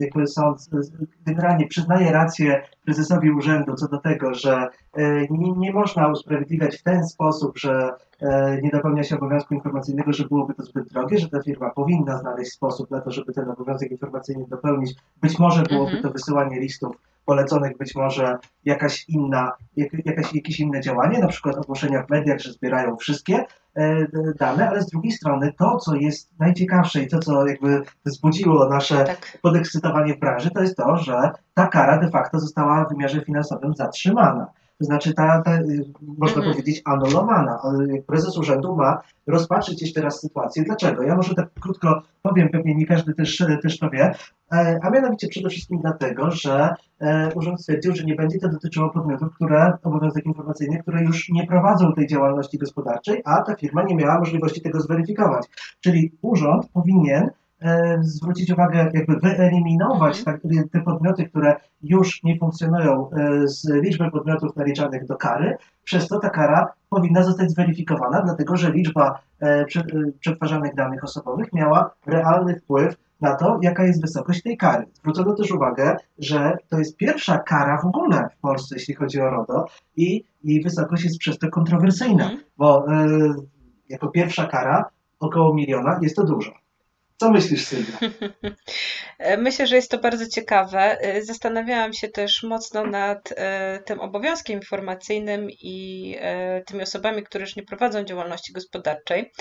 [0.00, 5.72] jakby sąd e, generalnie przyznaje rację prezesowi urzędu co do tego, że e, nie, nie
[5.72, 10.62] można usprawiedliwiać w ten sposób, że e, nie dopełnia się obowiązku informacyjnego, że byłoby to
[10.62, 14.94] zbyt drogie, że ta firma powinna znaleźć sposób na to, żeby ten obowiązek informacyjny dopełnić.
[15.22, 16.02] Być może byłoby Mhm.
[16.02, 16.96] to wysyłanie listów
[17.30, 22.38] poleconych, być może jakaś inna, jak, jakaś, jakieś inne działanie, na przykład ogłoszenia w mediach,
[22.38, 24.06] że zbierają wszystkie e,
[24.38, 29.04] dane, ale z drugiej strony to, co jest najciekawsze i to, co jakby wzbudziło nasze
[29.04, 29.38] Tak.
[29.42, 33.74] podekscytowanie w branży, to jest to, że ta kara de facto została w wymiarze finansowym
[33.74, 34.46] zatrzymana.
[34.80, 35.84] To znaczy, ta, ta y,
[36.18, 36.52] można Mhm.
[36.52, 37.60] powiedzieć, anulowana.
[37.96, 40.62] Y, Prezes urzędu ma rozpatrzyć jeszcze raz sytuację.
[40.64, 41.02] Dlaczego?
[41.02, 44.14] Ja może tak krótko powiem, pewnie nie każdy też, też to wie,
[44.52, 48.90] e, a mianowicie przede wszystkim dlatego, że e, urząd stwierdził, że nie będzie to dotyczyło
[48.90, 53.94] podmiotów, które, obowiązek informacyjny, które już nie prowadzą tej działalności gospodarczej, a ta firma nie
[53.96, 55.46] miała możliwości tego zweryfikować.
[55.80, 57.30] Czyli urząd powinien
[58.00, 60.40] zwrócić uwagę, jakby wyeliminować Mhm.
[60.40, 65.56] tak, te podmioty, które już nie funkcjonują e, z liczby podmiotów naliczanych do kary.
[65.84, 71.04] Przez to ta kara powinna zostać zweryfikowana, dlatego że liczba e, prze- e, przetwarzanych danych
[71.04, 74.86] osobowych miała realny wpływ na to, jaka jest wysokość tej kary.
[74.94, 79.30] Zwrócono też uwagę, że to jest pierwsza kara w ogóle w Polsce, jeśli chodzi o
[79.30, 82.40] RODO i jej wysokość jest przez to kontrowersyjna, Mhm.
[82.58, 83.08] bo e,
[83.88, 84.84] jako pierwsza kara
[85.20, 86.50] około miliona jest to dużo.
[87.20, 87.98] Co myślisz, Sylwia?
[89.38, 91.00] Myślę, że jest to bardzo ciekawe.
[91.00, 97.44] E, Zastanawiałam się też mocno nad e, tym obowiązkiem informacyjnym i e, tymi osobami, które
[97.44, 99.32] już nie prowadzą działalności gospodarczej.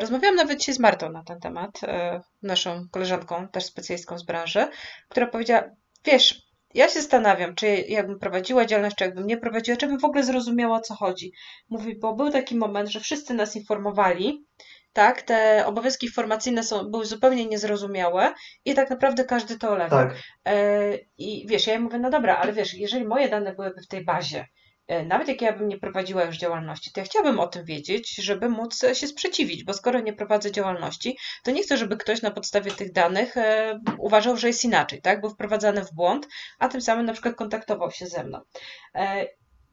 [0.00, 1.80] Rozmawiałam nawet dzisiaj z Martą na ten temat,
[2.42, 4.68] naszą koleżanką, też specjalistką z branży,
[5.08, 5.62] która powiedziała,
[6.04, 6.42] wiesz,
[6.74, 10.24] ja się zastanawiam, czy jakbym prowadziła działalność, czy jakbym nie prowadziła, czy bym w ogóle
[10.24, 11.32] zrozumiała, o co chodzi.
[11.68, 14.46] Mówi, bo był taki moment, że wszyscy nas informowali,
[14.92, 20.06] tak, te obowiązki informacyjne są, były zupełnie niezrozumiałe i tak naprawdę każdy to olewa.
[20.06, 23.88] Tak, E, I wiesz, ja mówię, no dobra, ale wiesz, jeżeli moje dane byłyby w
[23.88, 24.46] tej bazie,
[24.86, 28.16] e, nawet jak ja bym nie prowadziła już działalności, to ja chciałabym o tym wiedzieć,
[28.16, 32.30] żeby móc się sprzeciwić, bo skoro nie prowadzę działalności, to nie chcę, żeby ktoś na
[32.30, 35.20] podstawie tych danych e, uważał, że jest inaczej, tak?
[35.20, 38.40] Był wprowadzany w błąd, a tym samym na przykład kontaktował się ze mną.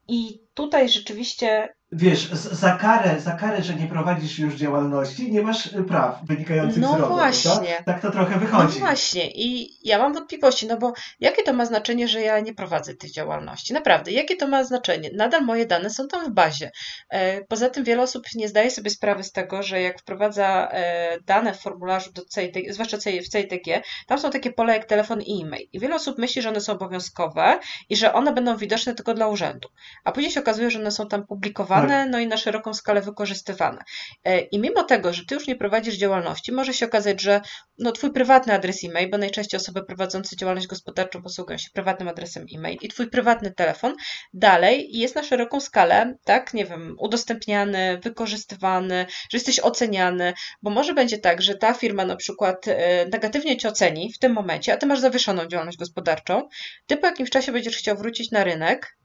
[0.08, 5.65] I tutaj rzeczywiście Wiesz, za karę, za karę, że nie prowadzisz już działalności, nie masz
[5.65, 7.08] y, praw wynikających No z RODO.
[7.08, 7.52] właśnie.
[7.52, 7.84] prawda?
[7.86, 8.80] Tak to trochę No wychodzi.
[8.80, 12.93] właśnie, i ja mam wątpliwości, no bo jakie to ma znaczenie, że ja nie prowadzę
[12.95, 13.73] tych działalności?
[13.73, 15.10] Naprawdę, jakie to ma znaczenie?
[15.15, 16.71] Nadal moje dane są tam w bazie.
[17.10, 21.17] E, Poza tym wiele osób nie zdaje sobie sprawy z tego, że jak wprowadza e,
[21.26, 25.41] dane w formularzu do CITG, zwłaszcza w CITG, tam są takie pola jak telefon i
[25.43, 25.67] e-mail.
[25.73, 29.28] I wiele osób myśli, że one są obowiązkowe i że one będą widoczne tylko dla
[29.28, 29.69] urzędu.
[30.04, 33.83] A później się okazuje, że one są tam publikowane, no i na szeroką skalę wykorzystywane.
[34.23, 37.41] E, I mimo tego, że ty już nie prowadzisz działalności, może się okazać, że
[37.79, 42.45] no, twój prywatny adres e-mail, bo najczęściej osoby prowadzące działalność gospodarczą posługują się prywatnym adresem
[42.55, 43.95] e-mail i twój prywatny telefon
[44.33, 50.93] dalej jest na szeroką skalę, tak, nie wiem, udostępniany, wykorzystywany, że jesteś oceniany, bo może
[50.93, 54.77] będzie tak, że ta firma na przykład e, negatywnie cię oceni w tym momencie, a
[54.77, 56.47] ty masz zawieszoną działalność gospodarczą,
[56.87, 58.97] ty po jakimś czasie będziesz chciał wrócić na rynek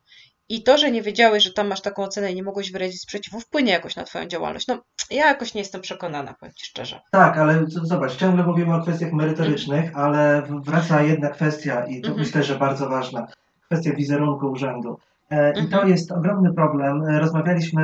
[0.48, 3.40] i to, że nie wiedziałeś, że tam masz taką ocenę i nie mogłeś wyrazić sprzeciwu,
[3.40, 4.66] wpłynie jakoś na twoją działalność.
[4.66, 4.78] No,
[5.10, 7.00] ja jakoś nie jestem przekonana, powiem ci szczerze.
[7.10, 12.08] Tak, ale zobacz, ciągle mówimy o kwestiach merytorycznych, ale w- wraca jedna kwestia i to
[12.08, 12.26] Mhm.
[12.26, 13.26] myślę, że bardzo ważna.
[13.66, 14.98] Kwestia wizerunku urzędu.
[15.30, 15.88] E, I to Mhm.
[15.88, 17.02] jest ogromny problem.
[17.02, 17.82] E, Rozmawialiśmy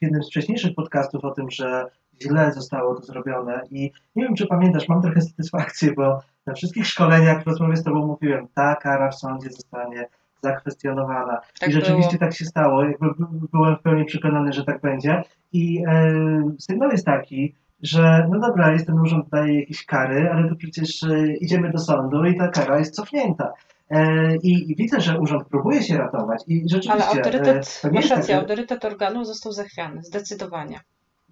[0.00, 1.86] w jednym z wcześniejszych podcastów o tym, że
[2.22, 6.86] źle zostało to zrobione i nie wiem, czy pamiętasz, mam trochę satysfakcję, bo na wszystkich
[6.86, 10.08] szkoleniach w rozmowie z Tobą mówiłem, ta kara w sądzie zostanie
[10.42, 11.40] zakwestionowana.
[11.60, 12.20] Tak I rzeczywiście było.
[12.20, 12.84] tak się stało.
[12.84, 13.06] Jakby
[13.52, 15.22] byłem w pełni przekonany, że tak będzie.
[15.52, 16.12] I e,
[16.58, 21.02] sygnał jest taki, że no dobra, jest ten urząd daje jakieś kary, ale to przecież
[21.02, 23.52] e, idziemy do sądu i ta kara jest cofnięta.
[23.90, 27.88] E, i, I widzę, że urząd próbuje się ratować i rzeczywiście Ale e, autorytet, to
[27.88, 30.80] nie masz rację, autorytet organu został zachwiany, zdecydowanie.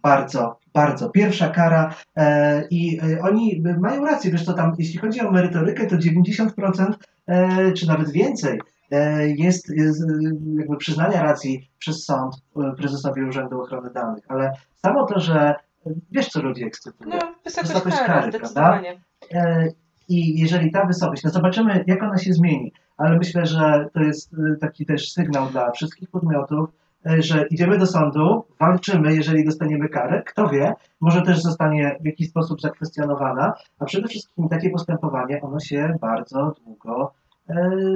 [0.02, 1.10] bardzo, bardzo.
[1.10, 5.86] Pierwsza kara e, i e, oni mają rację, wiesz co tam, jeśli chodzi o merytorykę,
[5.86, 6.92] to 90%
[7.26, 8.60] e, czy nawet więcej e,
[9.36, 10.06] jest, jest e,
[10.58, 15.54] jakby przyznania racji przez sąd e, prezesowi Urzędu Ochrony Danych, ale samo to, że
[15.86, 17.16] e, wiesz co ludzi ekscytuje.
[17.16, 19.00] No, wysokość Wysokość kary, kary, zdecydowanie.
[19.32, 19.68] E,
[20.08, 24.34] I jeżeli ta wysokość, no zobaczymy, jak ona się zmieni, ale myślę, że to jest
[24.34, 26.68] e, taki też sygnał dla wszystkich podmiotów,
[27.06, 32.06] e, że idziemy do sądu, walczymy, jeżeli dostaniemy karę, kto wie, może też zostanie w
[32.06, 37.23] jakiś sposób zakwestionowana, a przede wszystkim takie postępowanie, ono się bardzo długo e,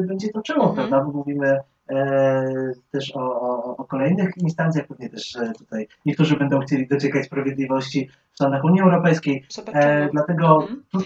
[0.06, 0.88] będzie toczyło, Mhm.
[0.88, 2.44] prawda, bo mówimy e,
[2.92, 8.08] też o, o, o kolejnych instancjach, pewnie też e, tutaj niektórzy będą chcieli dociekać sprawiedliwości
[8.32, 9.84] w sądach Unii Europejskiej, Zobaczymy.
[9.84, 10.82] e, dlatego Mhm.
[10.92, 10.98] tu,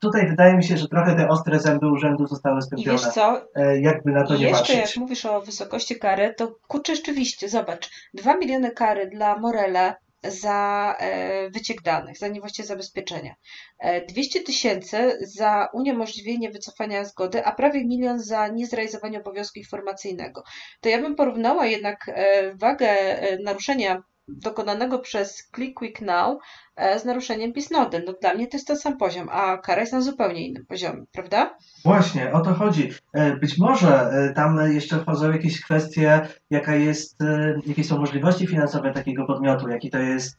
[0.00, 3.80] tutaj wydaje mi się, że trochę te ostre zęby urzędu zostały stępione, wiesz co, e,
[3.80, 4.76] jakby na to I nie jeszcze patrzeć.
[4.76, 10.94] jak mówisz o wysokości kary, to kurczę rzeczywiście, zobacz, 2 miliony kary dla Morele za
[10.98, 13.34] e, wyciek danych, za niewłaściwe zabezpieczenia,
[13.78, 20.42] e, 200 tysięcy za uniemożliwienie wycofania zgody, a prawie milion za niezrealizowanie obowiązku informacyjnego.
[20.80, 26.38] To ja bym porównała jednak e, wagę e, naruszenia dokonanego przez Click Quick Now
[26.76, 28.02] e, z naruszeniem Pisnody.
[28.06, 31.04] No dla mnie to jest ten sam poziom, a kara jest na zupełnie innym poziomie,
[31.12, 31.56] prawda?
[31.84, 32.90] Właśnie, o to chodzi.
[33.12, 37.18] E, Być może e, tam jeszcze wchodzą jakieś kwestie, jaka jest,
[37.66, 40.38] jakie są możliwości finansowe takiego podmiotu, jaki to jest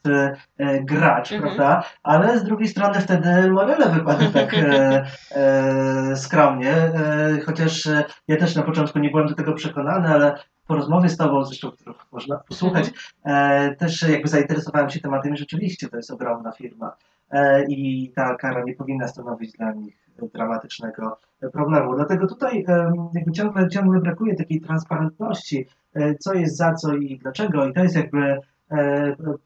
[0.82, 1.42] gracz, Mhm.
[1.42, 1.82] prawda?
[2.02, 7.88] Ale z drugiej strony wtedy Morele wypadł tak e, e, skromnie, e, chociaż
[8.28, 10.34] ja też na początku nie byłem do tego przekonany, ale
[10.68, 12.90] po rozmowie z Tobą, zresztą którą można posłuchać,
[13.24, 15.34] e, też jakby zainteresowałem się tematem.
[15.34, 16.96] I rzeczywiście to jest ogromna firma
[17.30, 21.18] e, i ta kara nie powinna stanowić dla nich dramatycznego
[21.52, 21.94] problemu.
[21.94, 27.18] Dlatego tutaj em, jakby ciągle, ciągle brakuje takiej transparentności, e, co jest za co i
[27.18, 27.66] dlaczego.
[27.66, 28.40] I to jest jakby e,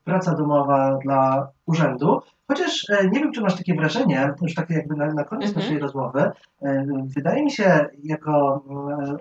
[0.04, 2.20] praca domowa dla urzędu.
[2.48, 5.66] Chociaż e, nie wiem, czy masz takie wrażenie, już takie jakby na, na koniec Mhm.
[5.66, 6.30] naszej rozmowy,
[6.62, 8.64] e, wydaje mi się, jako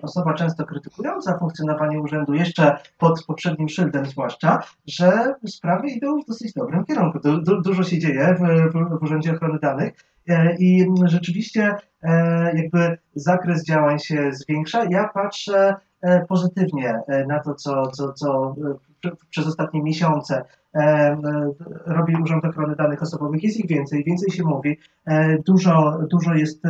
[0.02, 6.52] osoba często krytykująca funkcjonowanie urzędu, jeszcze pod poprzednim szyldem zwłaszcza, że sprawy idą w dosyć
[6.52, 7.18] dobrym kierunku.
[7.20, 9.92] Du, du, dużo się dzieje w, w, Urzędzie Ochrony Danych
[10.28, 14.84] e, i rzeczywiście e, jakby zakres działań się zwiększa.
[14.90, 15.74] Ja patrzę e,
[16.28, 21.18] pozytywnie e, na to, co, co, co e, prze- przez ostatnie miesiące e, e,
[21.86, 23.42] robi Urząd Ochrony Danych Osobowych.
[23.42, 24.78] Jest ich więcej, więcej się mówi.
[25.06, 26.62] E, Dużo, dużo jest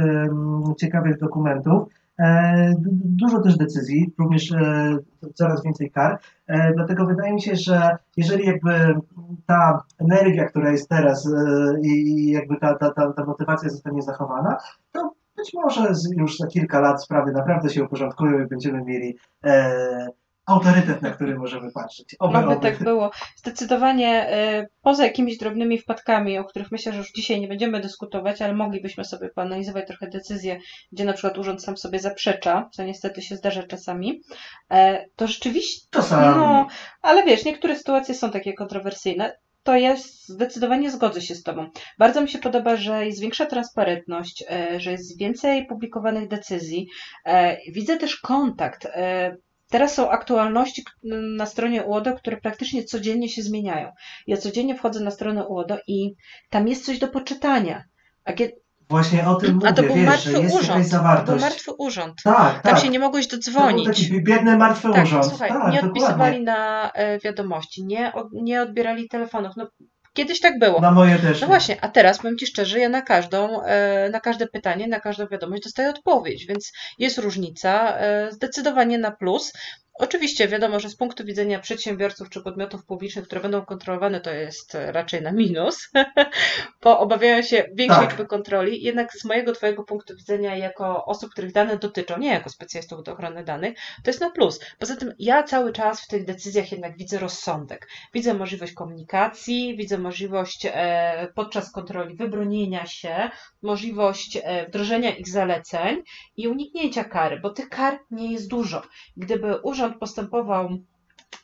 [0.81, 1.89] ciekawych dokumentów.
[2.19, 4.97] E, du- Dużo też decyzji, również e,
[5.35, 6.19] coraz więcej kar.
[6.47, 8.95] E, Dlatego wydaje mi się, że jeżeli jakby
[9.47, 14.57] ta energia, która jest teraz e, i jakby ta, ta, ta, ta motywacja zostanie zachowana,
[14.93, 20.09] to być może już za kilka lat sprawy naprawdę się uporządkują i będziemy mieli e,
[20.47, 22.17] autorytet, na który możemy patrzeć.
[22.19, 22.61] Oby, Oby oby.
[22.63, 23.11] tak było.
[23.37, 28.43] Zdecydowanie e, poza jakimiś drobnymi wpadkami, o których myślę, że już dzisiaj nie będziemy dyskutować,
[28.43, 30.59] ale moglibyśmy sobie poanalizować trochę decyzje,
[30.93, 34.21] gdzie na przykład urząd sam sobie zaprzecza, co niestety się zdarza czasami,
[34.71, 36.37] e, to rzeczywiście, Czasami.
[36.39, 36.67] no,
[37.03, 39.37] ale wiesz, niektóre sytuacje są takie kontrowersyjne.
[39.63, 39.97] To ja
[40.29, 41.71] zdecydowanie zgodzę się z Tobą.
[41.99, 46.89] Bardzo mi się podoba, że jest większa transparentność, e, że jest więcej publikowanych decyzji.
[47.27, 48.87] E, Widzę też kontakt.
[48.87, 49.37] e,
[49.73, 50.85] Teraz są aktualności
[51.37, 53.93] na stronie UODO, które praktycznie codziennie się zmieniają.
[54.27, 56.15] Ja codziennie wchodzę na stronę UODO i
[56.51, 57.85] tam jest coś do poczytania.
[58.25, 58.33] A,
[58.89, 60.91] Właśnie o tym mówię, a to był wiesz, martwy jest urząd.
[60.91, 62.15] To był martwy urząd.
[62.25, 62.83] Tak, Tam tak.
[62.83, 63.87] się nie mogłeś To był dodzwonić.
[63.87, 65.27] taki biedny, martwy Tak, urząd.
[65.27, 65.89] słuchaj, tak, nie dokładnie.
[65.89, 69.53] odpisywali na e, wiadomości, nie, od, nie odbierali telefonów.
[69.57, 69.67] No,
[70.13, 70.81] kiedyś tak było.
[70.81, 71.41] Na moje też.
[71.41, 75.01] No właśnie, a teraz powiem Ci szczerze, ja na każdą, e, na każde pytanie, na
[75.01, 79.53] każdą wiadomość dostaję odpowiedź, więc jest różnica, e, zdecydowanie na plus.
[79.95, 84.77] Oczywiście wiadomo, że z punktu widzenia przedsiębiorców czy podmiotów publicznych, które będą kontrolowane, to jest
[84.87, 85.91] raczej na minus,
[86.83, 88.11] bo obawiają się większej Tak.
[88.11, 88.83] liczby kontroli.
[88.83, 93.13] Jednak z mojego, Twojego punktu widzenia, jako osób, których dane dotyczą, nie jako specjalistów do
[93.13, 94.61] ochrony danych, to jest na plus.
[94.79, 97.89] Poza tym ja cały czas w tych decyzjach jednak widzę rozsądek.
[98.15, 103.31] Widzę możliwość komunikacji, widzę możliwość e, podczas kontroli wybronienia się,
[103.63, 106.03] możliwość e, wdrożenia ich zaleceń
[106.37, 108.83] i uniknięcia kary, bo tych kar nie jest dużo.
[109.17, 110.69] Gdyby urząd postępował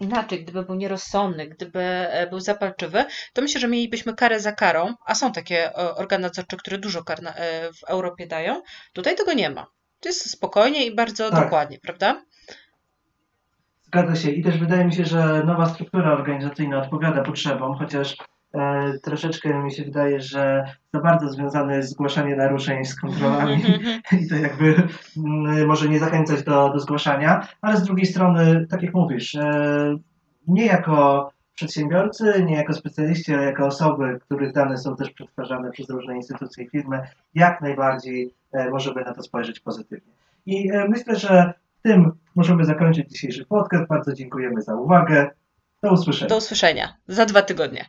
[0.00, 4.94] inaczej, gdyby był nierozsądny, gdyby e, był zapalczywy, to myślę, że mielibyśmy karę za karą,
[5.06, 7.32] a są takie e, organy nadzorcze, które dużo kar e,
[7.72, 8.62] w Europie dają.
[8.92, 9.66] Tutaj tego nie ma.
[10.00, 11.44] To jest spokojnie i bardzo Tak.
[11.44, 12.22] dokładnie, prawda?
[13.82, 14.30] Zgadza się.
[14.30, 18.16] I też wydaje mi się, że nowa struktura organizacyjna odpowiada potrzebom, chociaż
[18.54, 23.62] e, troszeczkę mi się wydaje, że za bardzo związane jest zgłaszanie naruszeń z kontrolami
[24.22, 28.82] i to jakby mm, może nie zachęcać do, do zgłaszania, ale z drugiej strony, tak
[28.82, 29.96] jak mówisz, e,
[30.46, 35.90] nie jako przedsiębiorcy, nie jako specjaliści, ale jako osoby, których dane są też przetwarzane przez
[35.90, 37.00] różne instytucje i firmy,
[37.34, 40.12] jak najbardziej e, możemy na to spojrzeć pozytywnie.
[40.46, 43.86] I e, myślę, że tym możemy zakończyć dzisiejszy podcast.
[43.88, 45.30] Bardzo dziękujemy za uwagę.
[45.82, 46.28] Do usłyszenia.
[46.28, 47.84] Do usłyszenia za dwa tygodnie.